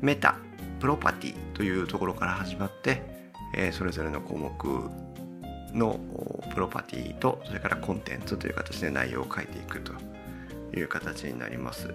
[0.00, 0.36] メタ
[0.80, 3.00] プロパティというところから始まって、
[3.54, 4.90] えー、それぞれの項目
[5.72, 6.00] の
[6.52, 9.92] プロパティとそれからコンテンツという形で内容を書いていくと
[10.76, 11.94] いう形になります。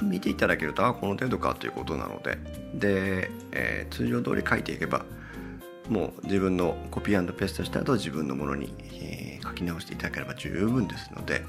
[0.00, 2.38] 見ていただけるとあこの程度かということなので
[2.74, 5.04] で、えー、通常通り書いていけば
[5.90, 11.44] もう自分のコピーペーストした後自分のものに、えー、書き直していただければ十分ですので、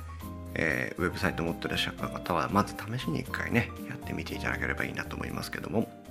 [0.56, 6.03] えー、ウェブサイト持ってらっしゃる方はまず試しに一回ねやってみていただければいいなと思いますけども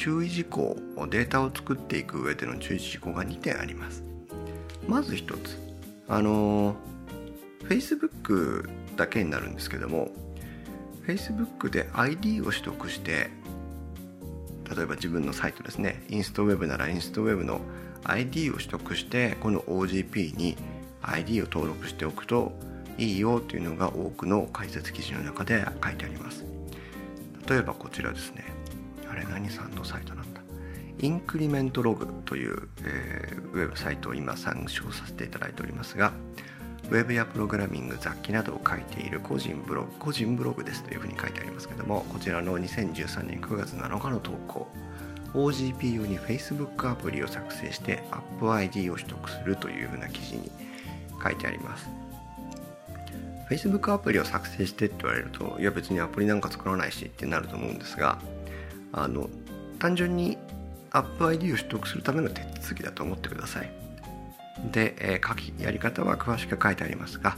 [0.00, 0.78] 注意事項
[1.10, 4.02] データを作っていく上での注意事項が2点あります。
[4.88, 5.58] まず1つ。
[6.08, 6.74] あの
[7.68, 10.08] Facebook だけになるんですけども
[11.06, 13.28] Facebook で ID を取得して
[14.74, 16.02] 例えば自分のサイトですね。
[16.08, 17.60] インストウェブならインストウェブの
[18.04, 20.56] ID を取得してこの OGP に
[21.02, 22.52] ID を登録しておくと
[22.96, 26.46] いいよというのが多くの解説記事の中で書いてあります。
[27.46, 28.59] 例えばこちらですね。
[29.10, 30.40] あれ何さんのサイトなんだ？
[31.00, 36.12] インクリメントログという、えー、ウェブサイトを今参照させていただいておりますが
[36.90, 44.68] ウェブやプログラミング雑記などを書いている個人ブログ個人ブログですというふうに書いてありますけどもこちらの2013年9月7日の投稿
[45.32, 48.02] OGP 用に Facebook アプリを作成して
[48.40, 50.50] AppID を取得するというふうな記事に
[51.22, 51.88] 書いてあります。
[53.48, 58.18] Facebook アプリを作成してって言われるといや別にアプリなんか作らないしってなると思うんですが
[58.92, 59.28] あの
[59.78, 60.38] 単純に
[60.90, 63.70] AppID を取得するための手続きだと思ってください。
[64.72, 67.36] で、えー、書きやり方は詳しく書いてありますが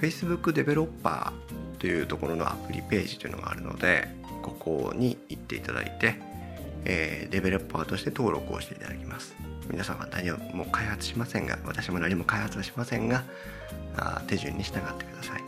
[0.00, 4.08] Facebook デベロッパーというところのアプリページというのがあるので
[4.42, 6.20] ここに行っていただいて、
[6.84, 9.34] えー、デベロッパーとして登録をしていただきます。
[9.68, 13.22] 皆さんは何も開発しませんが私も何も開発はしませんが
[13.96, 15.42] あ手順に従ってください。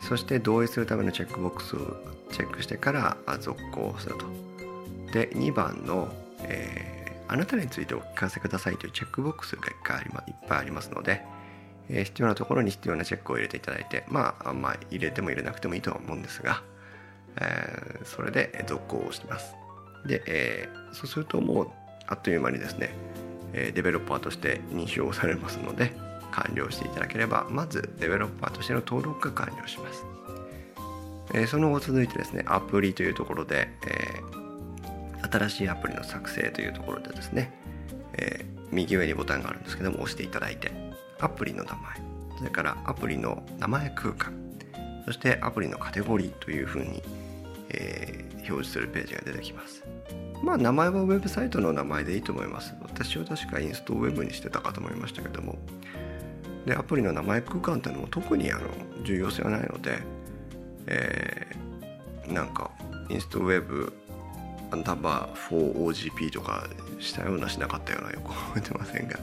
[0.00, 1.76] そして同意するためのチェックボックス
[2.32, 4.26] チェックしてから続行すると。
[5.12, 6.08] で2番の、
[6.40, 11.22] えー、あなたについてお聞かせくださいというチェックボックスがいっぱいありますので、
[11.88, 16.62] えー、必要なところに必要なチェックを入れていただいて、まあ、まあ入れても入れなくてもいいとは思うんですが、
[17.40, 19.54] えー、それで続行をします。
[20.06, 21.70] で、えー、そうするともう
[22.06, 22.94] あっという間にですね
[23.52, 25.92] デベロッパーとして認証されますので
[26.30, 30.04] 完了していただければまずデベロッパーとしての登録が完了します、
[31.34, 34.20] え、その後続いてですねアプリというところで、え、
[35.30, 37.52] 新しいアプリの作成というところでですね、
[38.18, 40.72] え、右上にボタンがあるんですけども押していただいて
[41.20, 41.80] アプリの名前
[42.38, 44.32] それからアプリの名前空間
[45.04, 47.02] そしてアプリのカテゴリーというふうに、
[47.70, 49.84] えー、表示するページが出てきます。
[50.42, 52.74] まあ名前はウェブサイトの名前でいいと思います。
[52.82, 55.58] 私は確かインストウェブにしてたかと思いましたけども。
[56.66, 58.62] でアプリの名前空間っていうのも特にあの
[59.02, 59.98] 重要性はないので、
[60.86, 62.70] えー、なんか
[63.08, 63.92] インストウェブ
[64.70, 66.66] アンダーバー 4OGP とか
[66.98, 69.18] したようなしなかったようなよく覚えてませんが。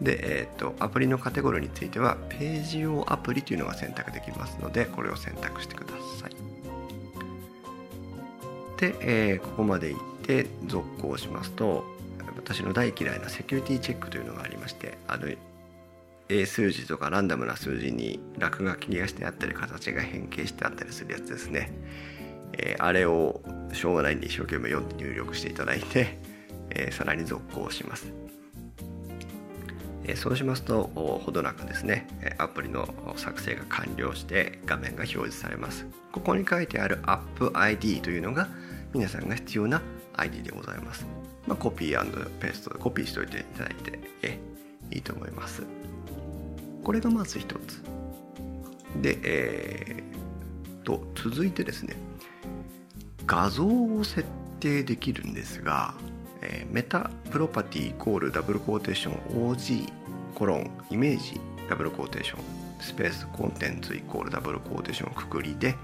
[0.00, 6.30] で、えーと、アプリのカテゴリーについてはページ用アプリというのが選択できますのでこれを選択してください。
[8.78, 11.84] で、えー、ここまで行って続行しますと
[12.36, 15.28] 私の大嫌いなセキュリティチェックというのがありましてあの
[16.28, 21.72] 英数字とかランダムな数字に落書きがしてあったり形が変形してあったりするやつですね、
[22.54, 23.40] えー、あれを
[23.72, 26.18] しょうがないんで一生懸命読んで入力していただいて、
[26.70, 28.12] えー、さらに続行します。
[30.08, 32.06] えそうしますとほどなくですね
[32.38, 35.84] アプリの作成が完了して画面が表示されます。
[36.12, 38.48] ここに書いてある App ID というのが
[38.94, 39.82] 皆さんが必要な
[40.14, 41.06] ID でございます、
[41.46, 44.38] まあ、コピーペーストコピーしておいていただいてえ
[44.92, 45.85] いいと思います。
[46.86, 47.82] これがまず一つ。
[49.02, 51.96] でえー、と続いてですね。
[53.26, 54.24] 画像を設
[54.60, 55.94] 定できるんですが
[56.42, 59.92] えー、 meta property イコールダブルコーテーション OG
[60.36, 62.40] コロンイメージダブルコーテーション
[62.80, 65.74] スペースコンテンツイコールダブルコーテーションくくりで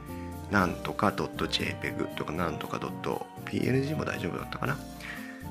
[0.52, 4.74] なんとか .jpeg とかなんとか .png も大丈夫だったかな？
[4.74, 4.76] っ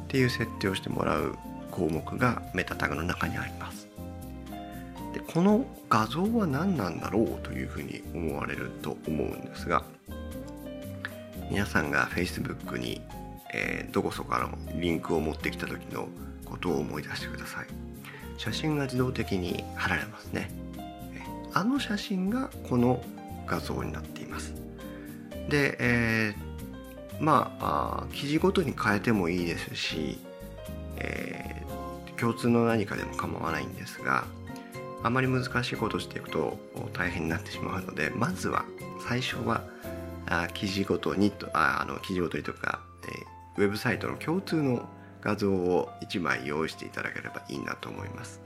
[0.08, 1.36] ていう設定をしてもらう
[1.72, 3.91] 項目がメタタグの中にあります。
[5.14, 9.84] でこの画像は何なんだろうというふうに思われると思うんですが
[11.50, 13.02] 皆さんが Facebook に
[13.54, 16.08] えー、どこそかのリンクを持ってきた時の
[16.46, 17.68] ことを思い出してください。
[18.38, 20.50] 写真が自動的に貼られますね。
[21.54, 23.04] あの写真がこの
[23.46, 24.54] 画像になっています。
[25.50, 30.18] で、えー、まあ記事ごとに変えてもいいですし、
[30.98, 34.24] えー、共通の何かでも構わないんですが
[35.04, 36.58] あまり難しいことをしていくと
[36.94, 38.66] 大変になってしまうのでまずは
[39.08, 39.64] 最初は
[40.28, 44.88] あ記事ごとにとああの記事ごとにとか、えーウェブサイトの共通の
[45.22, 48.42] 画像を1枚用意していただければいいなと思います。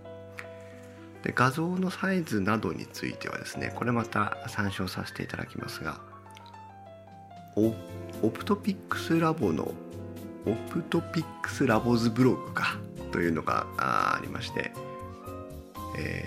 [1.24, 6.00] で画像のサイズなどについてはですねこれまた参照させていただきますが
[7.56, 9.74] OPTPiX Labs の
[10.46, 12.78] OPTPiX Labs Blog か
[13.12, 14.72] というのがありまして、
[15.98, 16.26] え、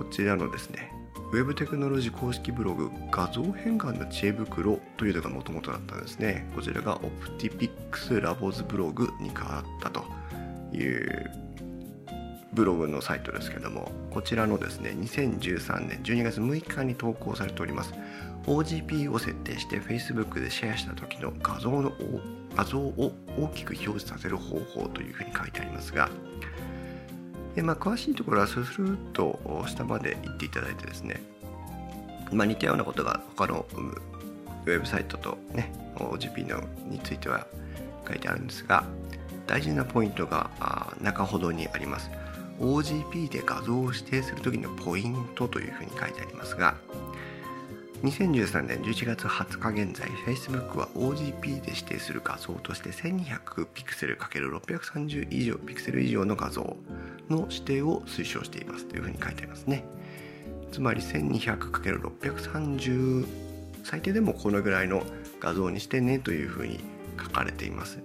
[0.00, 0.90] こちらのですね
[1.30, 6.50] ウェブテクノロジー公式ブログ画像変換の知恵袋というのがもともとだったんですね。
[6.56, 10.02] こちらが OPTPiX Labs Blog に変わったと
[10.74, 11.30] いう
[12.54, 17.92] ブログのサイトですけども、こちらのですね、2013年12月6日に投稿されております。
[18.46, 21.92] OGP を設定して Facebook でシェアした時の画像の
[22.56, 26.10] 画像を大きく表示させる方法というふうに書いてありますが、
[27.54, 31.20] でまあ、詳しいところはスルーと下まで行っていただいてですね、
[32.32, 33.66] まあ、似たようなことが他の
[34.66, 37.46] ウェブサイトとね OGP のについては
[38.06, 38.84] 書いてあるんですが
[39.46, 40.48] 大事なポイントが
[41.00, 42.10] 中ほどにあります。
[42.60, 46.76] OGP で画像を指定するときのポイントというふうに書いてありますが
[48.02, 56.78] 2013年11月20日現在 Facebook は OGP で指定する画像として1200ピクセル ×630 以上ピクセル以上の画像
[57.28, 59.84] の指定を推奨していますというふうに書いてありますね。
[60.72, 63.26] つまり 1200×630
[63.84, 65.02] 最低でもこのぐらいの
[65.38, 66.80] 画像にしてねというふうに
[67.22, 67.98] 書かれています。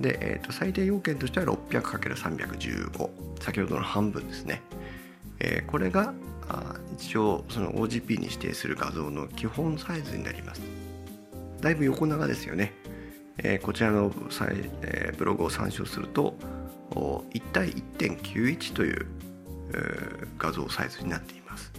[0.00, 4.62] で、えー、と最低要件としては 600×315 先ほどの半分ですね、
[5.38, 6.12] えー、これが
[6.48, 10.62] あ一応その OGP に指定する画像の基本サイズになります。
[11.60, 12.72] だいぶ横長ですよね、
[13.38, 16.36] えー、こちらのサイ、えー、ブログを参照すると
[16.90, 19.06] 1対1.91という、
[19.70, 21.72] えー、画像サイズになっています。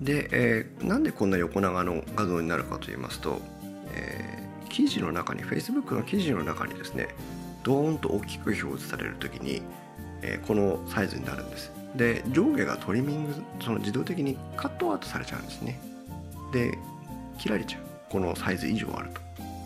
[0.00, 3.40] で、えー、なんでこんな横長の画像になるかと言いますと、
[3.94, 7.08] えー、記事の中に Facebook の記事の中にですね
[7.62, 9.62] ドーンと大きく表示される時に、
[10.22, 11.81] えー、このサイズになるんです。
[11.96, 15.78] で上下がトリミングその自動的にカットアウトされちゃうんですね。
[16.52, 16.78] で
[17.38, 17.82] 切られちゃう。
[18.10, 19.20] このサイズ以上あると。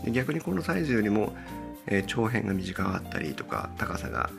[0.05, 1.35] で逆にこのサイズよりも、
[1.87, 4.31] えー、長辺が短かったりとか高さが、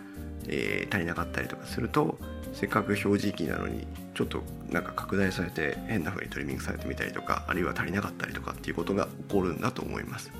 [0.48, 2.18] えー、足りなかったりとかすると
[2.54, 3.86] せっかく表示器なのに
[4.16, 10.32] ちょっとなんか拡大されて変な風にトリミングされてみたりとかあるいは足りなかったりとかっていうことが起こるんだと思います。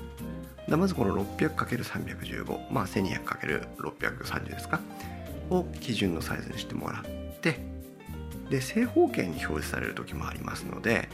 [0.68, 4.80] だまずこの 600×315 まあ 1200×630 ですか
[5.50, 7.58] を基準のサイズにしてもらって
[8.50, 11.08] で正方形に表示される時もありますので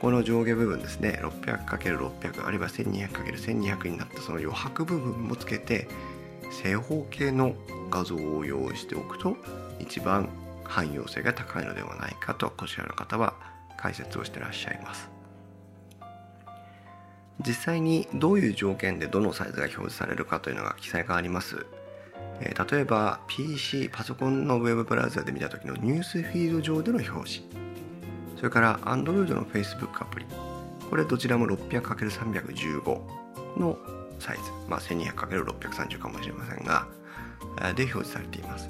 [0.00, 5.88] この上下部分ですね 600×600 あるいは 1200×1200 になったその余白部分もつけて
[6.62, 7.54] 正方形の
[7.90, 9.36] 画像を用意しておくと
[9.78, 10.28] 一番
[10.64, 13.34] 汎用性が高いのではないかとこちらの方は
[13.76, 15.10] 解説をしてらっしゃいます。
[17.46, 21.66] 実際にどういう条件でどのサイズが表示されるかというのが記載があります。
[22.40, 27.48] え、例えば PC パソコンのウェブブラウザで見た時のニュースフィード上での表示
[28.36, 30.26] それから Android の Facebook アプリ。
[30.88, 33.00] これどちらも 600×315
[33.58, 33.78] の
[34.18, 36.88] サイズ、まあ、1200×630 かもしれませんが
[37.74, 38.68] で表示されています。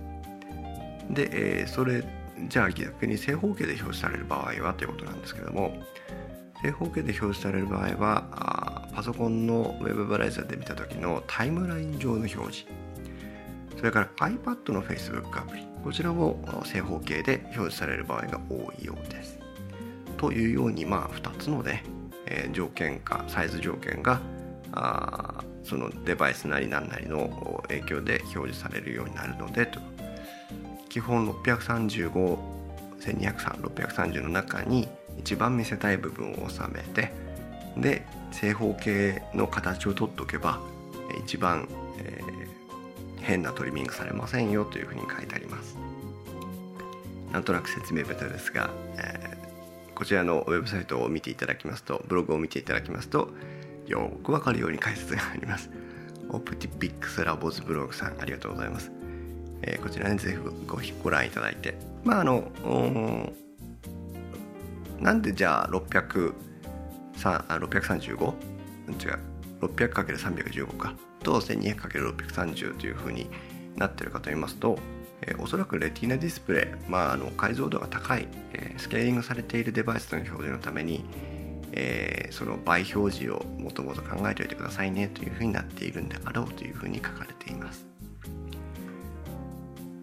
[1.11, 2.05] で、え、それ
[2.49, 5.83] じゃあ逆に正方形で表示される場合はということなんですけども
[6.63, 12.67] 正方形で表示される場合はパソコンのウェブブラウザで見た時のタイムライン上の表示。
[13.81, 19.39] それから iPad の Facebook アプリこちらも正方形で表示される場合が多いようです。
[20.19, 21.83] というようにまあ2つのね、
[22.27, 24.21] えー、条件かサイズ条件が
[24.73, 29.81] あそのデバイスなり何なりの影響で表示されるようになるのでと。
[30.91, 32.39] 基本635
[33.01, 37.13] 1200-630の中に一番見せたい部分を収めて
[37.79, 40.61] で正方形の形を取っておけば
[41.25, 41.67] 一番、
[41.99, 42.30] えー、
[43.23, 45.77] 変なトリミングされませんよというふうに書いてあります。
[47.33, 53.31] なんとなく説明ベタですが、えー、こちらのウェブサイトを見ていただきますとブログを見ていただきますと
[53.87, 55.71] よくわかるように解説があります。
[56.31, 58.93] オプティピックスラボズブログさんありがとうございます、
[59.63, 61.75] えー、こちらにぜひごご覧いただいて。
[62.05, 63.33] まああの
[64.99, 66.35] なんでじゃあ600
[67.21, 68.35] 635?
[68.89, 69.19] 違う。
[69.61, 70.95] 600×315 か。
[71.21, 73.31] と 1200×630 というふうに
[73.77, 74.79] なってるかと言いますと、
[75.23, 81.05] えー、おそらくレティーナディスプレイ、まあ、あの解像度が高い、えー、スケーリングされているデバイスの表示のために、
[81.73, 87.87] えー、その倍表示をもともと考えておいてくださいねというふうになっているんであろうというふうに書かれています。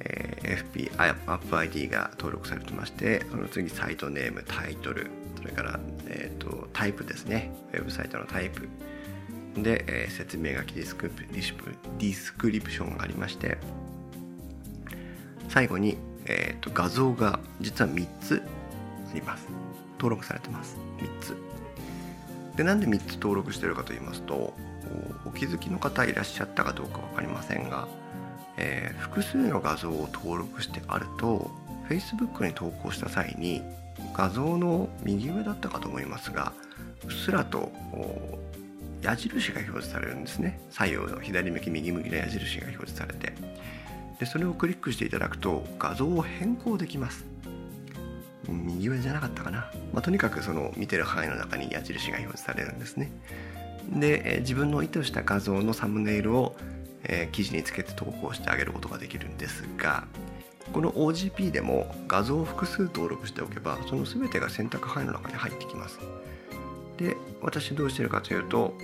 [0.00, 0.90] えー、FB
[1.28, 7.52] アップ ID が登録されてましてその次 site name タイトルそれから、えーと、タイプですね。
[7.72, 8.68] ウェブサイトのタイプ。
[9.62, 13.58] で、えー、説明書きディスク description がありまして
[15.48, 18.42] 最後に、えーと、画像が実は3つ
[19.10, 19.46] あります。
[19.94, 20.76] 登録されてます。
[20.98, 21.36] 3つ。
[22.56, 24.52] でなんで3つ登録してるかと言いますと
[25.24, 27.86] お気づきの方いらっしゃったかどうか分かりませんが、
[28.56, 31.50] えー、複数の画像を登録してあると
[31.88, 33.62] Facebook に投稿した際に
[34.14, 36.52] 画像の右上だったかと思いますが
[37.04, 37.72] うっすらと
[39.02, 40.60] 矢印が表示されるんですね。
[40.70, 43.32] 左右の左向き右向きの矢印が表示されて。
[44.18, 47.24] でそれをクリックしていただくと画像を変更できます。
[48.48, 53.12] 右上じゃなかったかな、まあ、とにかくその見てる範囲の中に矢印が表示されるんですね。
[53.92, 56.56] で、自分の意図した画像のサムネイルを、
[57.04, 60.04] えー、記事につけて投稿してあげることができるんですが
[60.72, 65.98] この OGP でも画像を複数登録しておけばその全てが選択範囲の中に入ってきます。
[66.96, 68.74] で私どうしてるかというと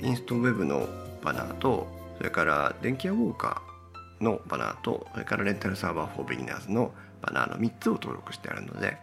[0.00, 0.86] インストウェブの
[1.22, 1.86] バナーと
[2.18, 8.98] それから電気屋ウォーカーのバナーとそれからレンタルサーバー for beginners のバナーの3つを登録してあるので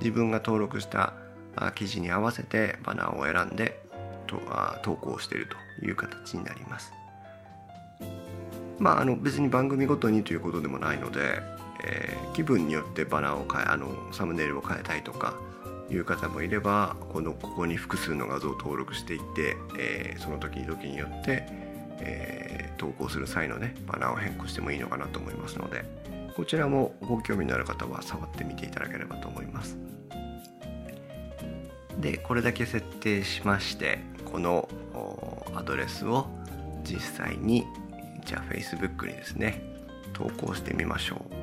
[0.00, 1.12] 自分が登録した
[1.74, 3.82] 記事に合わせてバナーを選んで
[4.26, 4.40] と
[4.82, 5.48] 投稿している
[5.80, 6.92] という形になります。
[8.78, 11.40] まああの別に番組ごとにということでもないので、
[11.82, 15.34] えー、気分によってバナーを変えあのサムネイルを変えたいとか
[15.90, 21.46] いう方もいればこのここに複数の画像を登録していって、えー、その時々によって、
[22.00, 25.84] えー、投稿する際のねバナーを変更してもいいのかなと思いますので
[26.36, 29.76] こちらもご興味のある方は触ってみていただければと思います。
[32.00, 34.68] でこれだけ設定しましてこの
[35.54, 36.26] アドレスを
[36.82, 37.64] 実際に
[38.24, 39.62] じゃあ Facebook にですね
[40.12, 41.33] 投稿してみましょう。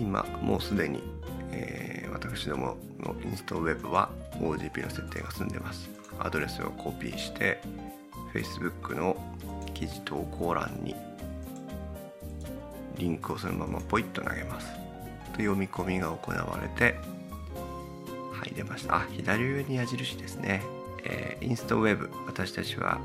[0.00, 1.02] 今もうすでに、
[1.52, 4.08] えー、私どものインストウェブは
[4.40, 5.90] OGP の設定が済んでます。
[6.18, 7.60] アドレスをコピーして
[8.32, 9.16] Facebook の
[9.74, 10.94] 記事投稿欄に
[12.96, 14.68] リンクをそのままポイッと投げます。
[15.32, 16.96] と読み込みが行われて
[18.32, 18.96] はい出ました。
[18.96, 20.62] あ左上に矢印ですね、
[21.04, 22.10] えー、インストウェブ。
[22.26, 22.98] 私たちは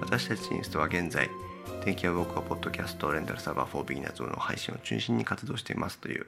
[0.00, 1.28] 私たちインストは現在
[1.88, 6.26] 天気は僕はポッドキャストレンタルサーバー4ビギナーズの配信を中心に活動していますという、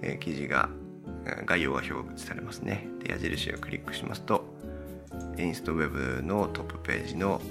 [0.00, 0.70] えー、記事が
[1.44, 2.88] 概要が表示されますね。
[3.00, 4.46] で矢印をクリックしますと
[5.36, 7.42] インストウェブのトップページの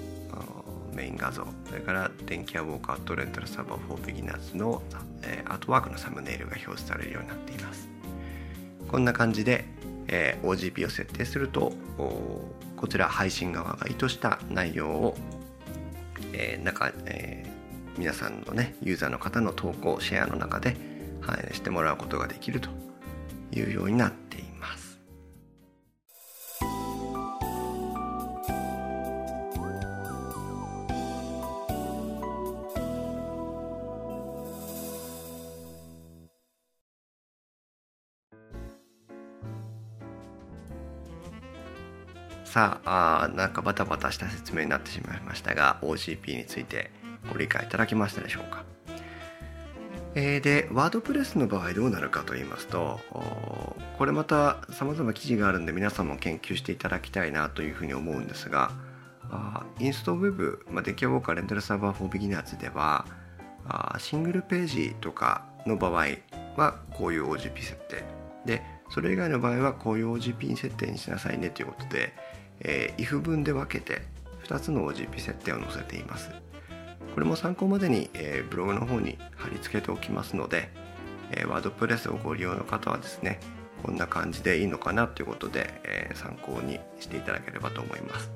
[0.96, 4.82] メイン画像それから電気屋ウォーカーとレンタルサーバー4ビギナーズの、
[5.22, 7.88] えー、アートワークのサムネイルが表示されるようになっています。
[8.90, 9.64] こんな感じで、
[10.08, 11.72] えー、OGP を設定すると
[12.78, 15.16] こちら配信側が意図した内容を、
[16.32, 20.76] えー中えー、皆さんのねユーザーの方の投稿シェアの中で
[21.20, 22.68] 反映してもらうことができると
[23.52, 24.27] いうようになって
[42.58, 46.90] さあなんかバタバタした説明になってしまいましたが OCP について
[47.32, 48.64] ご理解いただけましたでしょうか、
[50.16, 52.98] えー、でワードプレスの場合どうなるかと言いますと
[53.96, 58.72] これまた様々記事があるんで皆さんも研究していただきたいなというふうに思うんですが
[59.30, 63.06] あインストウェブ、まあ、デキャボーカーレンタルサーバーフォービギナーズでは
[63.68, 66.06] あシングルページとかの場合
[66.56, 68.02] はこういう OGP 設定。
[68.44, 72.14] でそれ以外の場合はこういう OGP 設定にしなさいねということで
[72.60, 74.02] えー、if 文で分けて
[74.46, 76.30] 2つの OGP 設定を載せています。
[77.14, 80.70] これも参考までに、えー、ブログの方に貼り付けておきますので、
[81.32, 83.40] えー、ワードプレスをご利用の方はですね
[83.82, 88.30] こんな感じでいいのかなということで、えー、参考にしていただければと思います。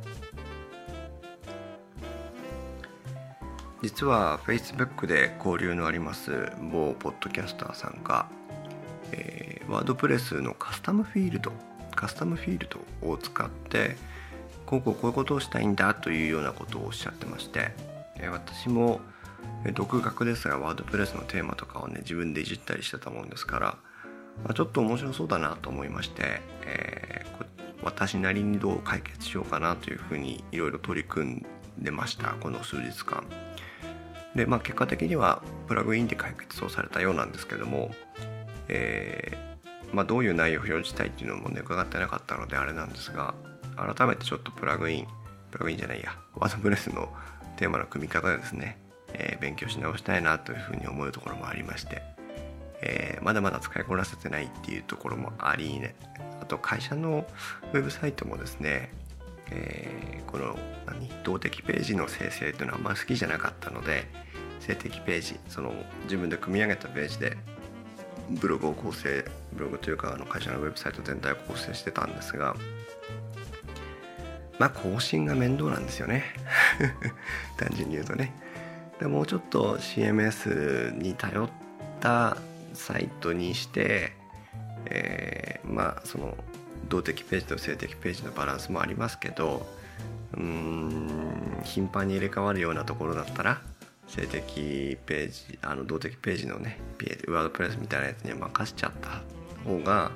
[3.83, 8.29] 実は Facebook で交流のあります某ポッドキャスターさんが、
[9.11, 11.53] えー、ワードプレスのカスタムフィールド
[11.97, 13.97] カスタムフィールドを使って
[14.73, 17.73] こうこうこういうことをしたいんだというようなことをおっしゃってまして
[18.31, 19.01] 私も
[19.75, 23.77] 独学ですがワードプレスのテーマとかをね自分でいじったりしてたもんですから、
[24.45, 27.47] ま、ちょっと面白そうだなと思いまして、えー、
[27.85, 31.47] 私なりにどう解決しようかなというふうにいろいろ取り組ん
[31.79, 33.25] でましたこの数日間。
[34.35, 37.91] でまあ結果的にはプラグインで解決をされたようなんですけども、
[38.69, 43.35] えー、まあ、どういう内容を表示したいっていうのもね伺ってなかったのであれなんですが
[43.77, 45.07] 改めてちょっとプラグイン
[45.51, 47.13] プラグインじゃないやワードプレスの
[47.57, 48.79] テーマの組み方ですね、
[49.13, 52.03] えー、勉強し直したいなというふうに思うところもありまして、
[52.81, 55.95] えー、まだまだ使いこなせてないっていうところもありね。
[56.41, 57.25] あと会社の
[57.73, 58.93] ウェブサイトもですね、
[59.51, 64.09] えー、この何動的ページの生成というのはあんま好きじゃなかったので
[64.59, 65.73] 静的ページその
[66.05, 67.37] 自分で組み上げたページで
[68.31, 72.57] ブログを構成ブログというかあの会社のウェブサイト全体を構成してたんですが
[74.59, 76.25] まあ更新が面倒なんですよね。
[77.57, 78.33] 単純に言うとね。
[79.01, 81.51] でもうちょっと CMS に頼っ
[82.01, 82.37] た
[82.75, 84.13] サイトにして、
[84.87, 86.37] えー、まあその
[86.89, 89.67] 動的ページと静的ページのバランスもありますけど
[90.37, 93.61] うん頻繁に入れ替わるようなところだったら
[94.07, 96.79] 性的ページあの動的ページのね
[97.29, 99.23] ワードプレスみたいなやつに任せちゃった
[99.69, 100.11] 方が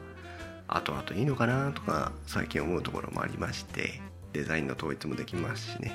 [0.69, 4.01] 後々いいのかなとか最近思うところもありまして
[4.37, 5.93] デザインの統一もできますしね。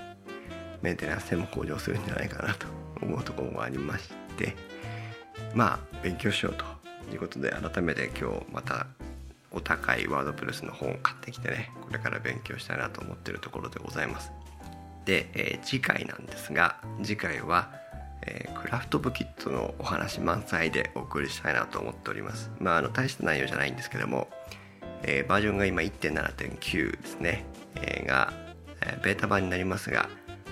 [0.81, 2.65] メンテナンス性も向上するんじゃないかなと
[3.01, 4.55] 思うところもありまして。
[5.53, 6.65] まあ勉強しようと
[7.13, 8.87] いうことで改めて今日また
[9.51, 14.31] お高いワードプレスの本を買ってきてねこれから勉強したいなと思ってるところでございます。
[15.05, 17.71] で、えー、次回なんですが次回は、
[18.25, 22.51] えー、クラフトブキットのお話満載でお送りしたいなと思っております。
[22.59, 24.29] まああの大した内容じゃないんですけども、
[25.03, 27.45] えー、バージョンが今1.7.9ですね、
[27.75, 28.33] えが、
[28.81, 30.09] えベータ版になりますが、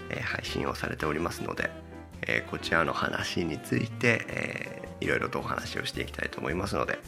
[0.09, 1.69] え配信をされておりますので、
[2.29, 6.99] えこちらの話について、えー、いろいろとお話をしていきたいと思いますので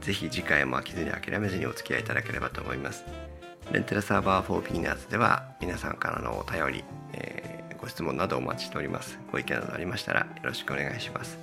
[0.00, 3.04] ぜひ次回も飽きずに諦めずにお付き合いいただければと思います。
[3.70, 9.18] レンタルサーバー4 p ーナーズでは皆さんからのお便り、えー、ご質問などお待ちしております。
[9.30, 11.38] ご意見などありましたらよろしくお願いします。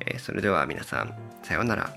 [0.00, 1.94] えー、それでは皆さん、さようなら。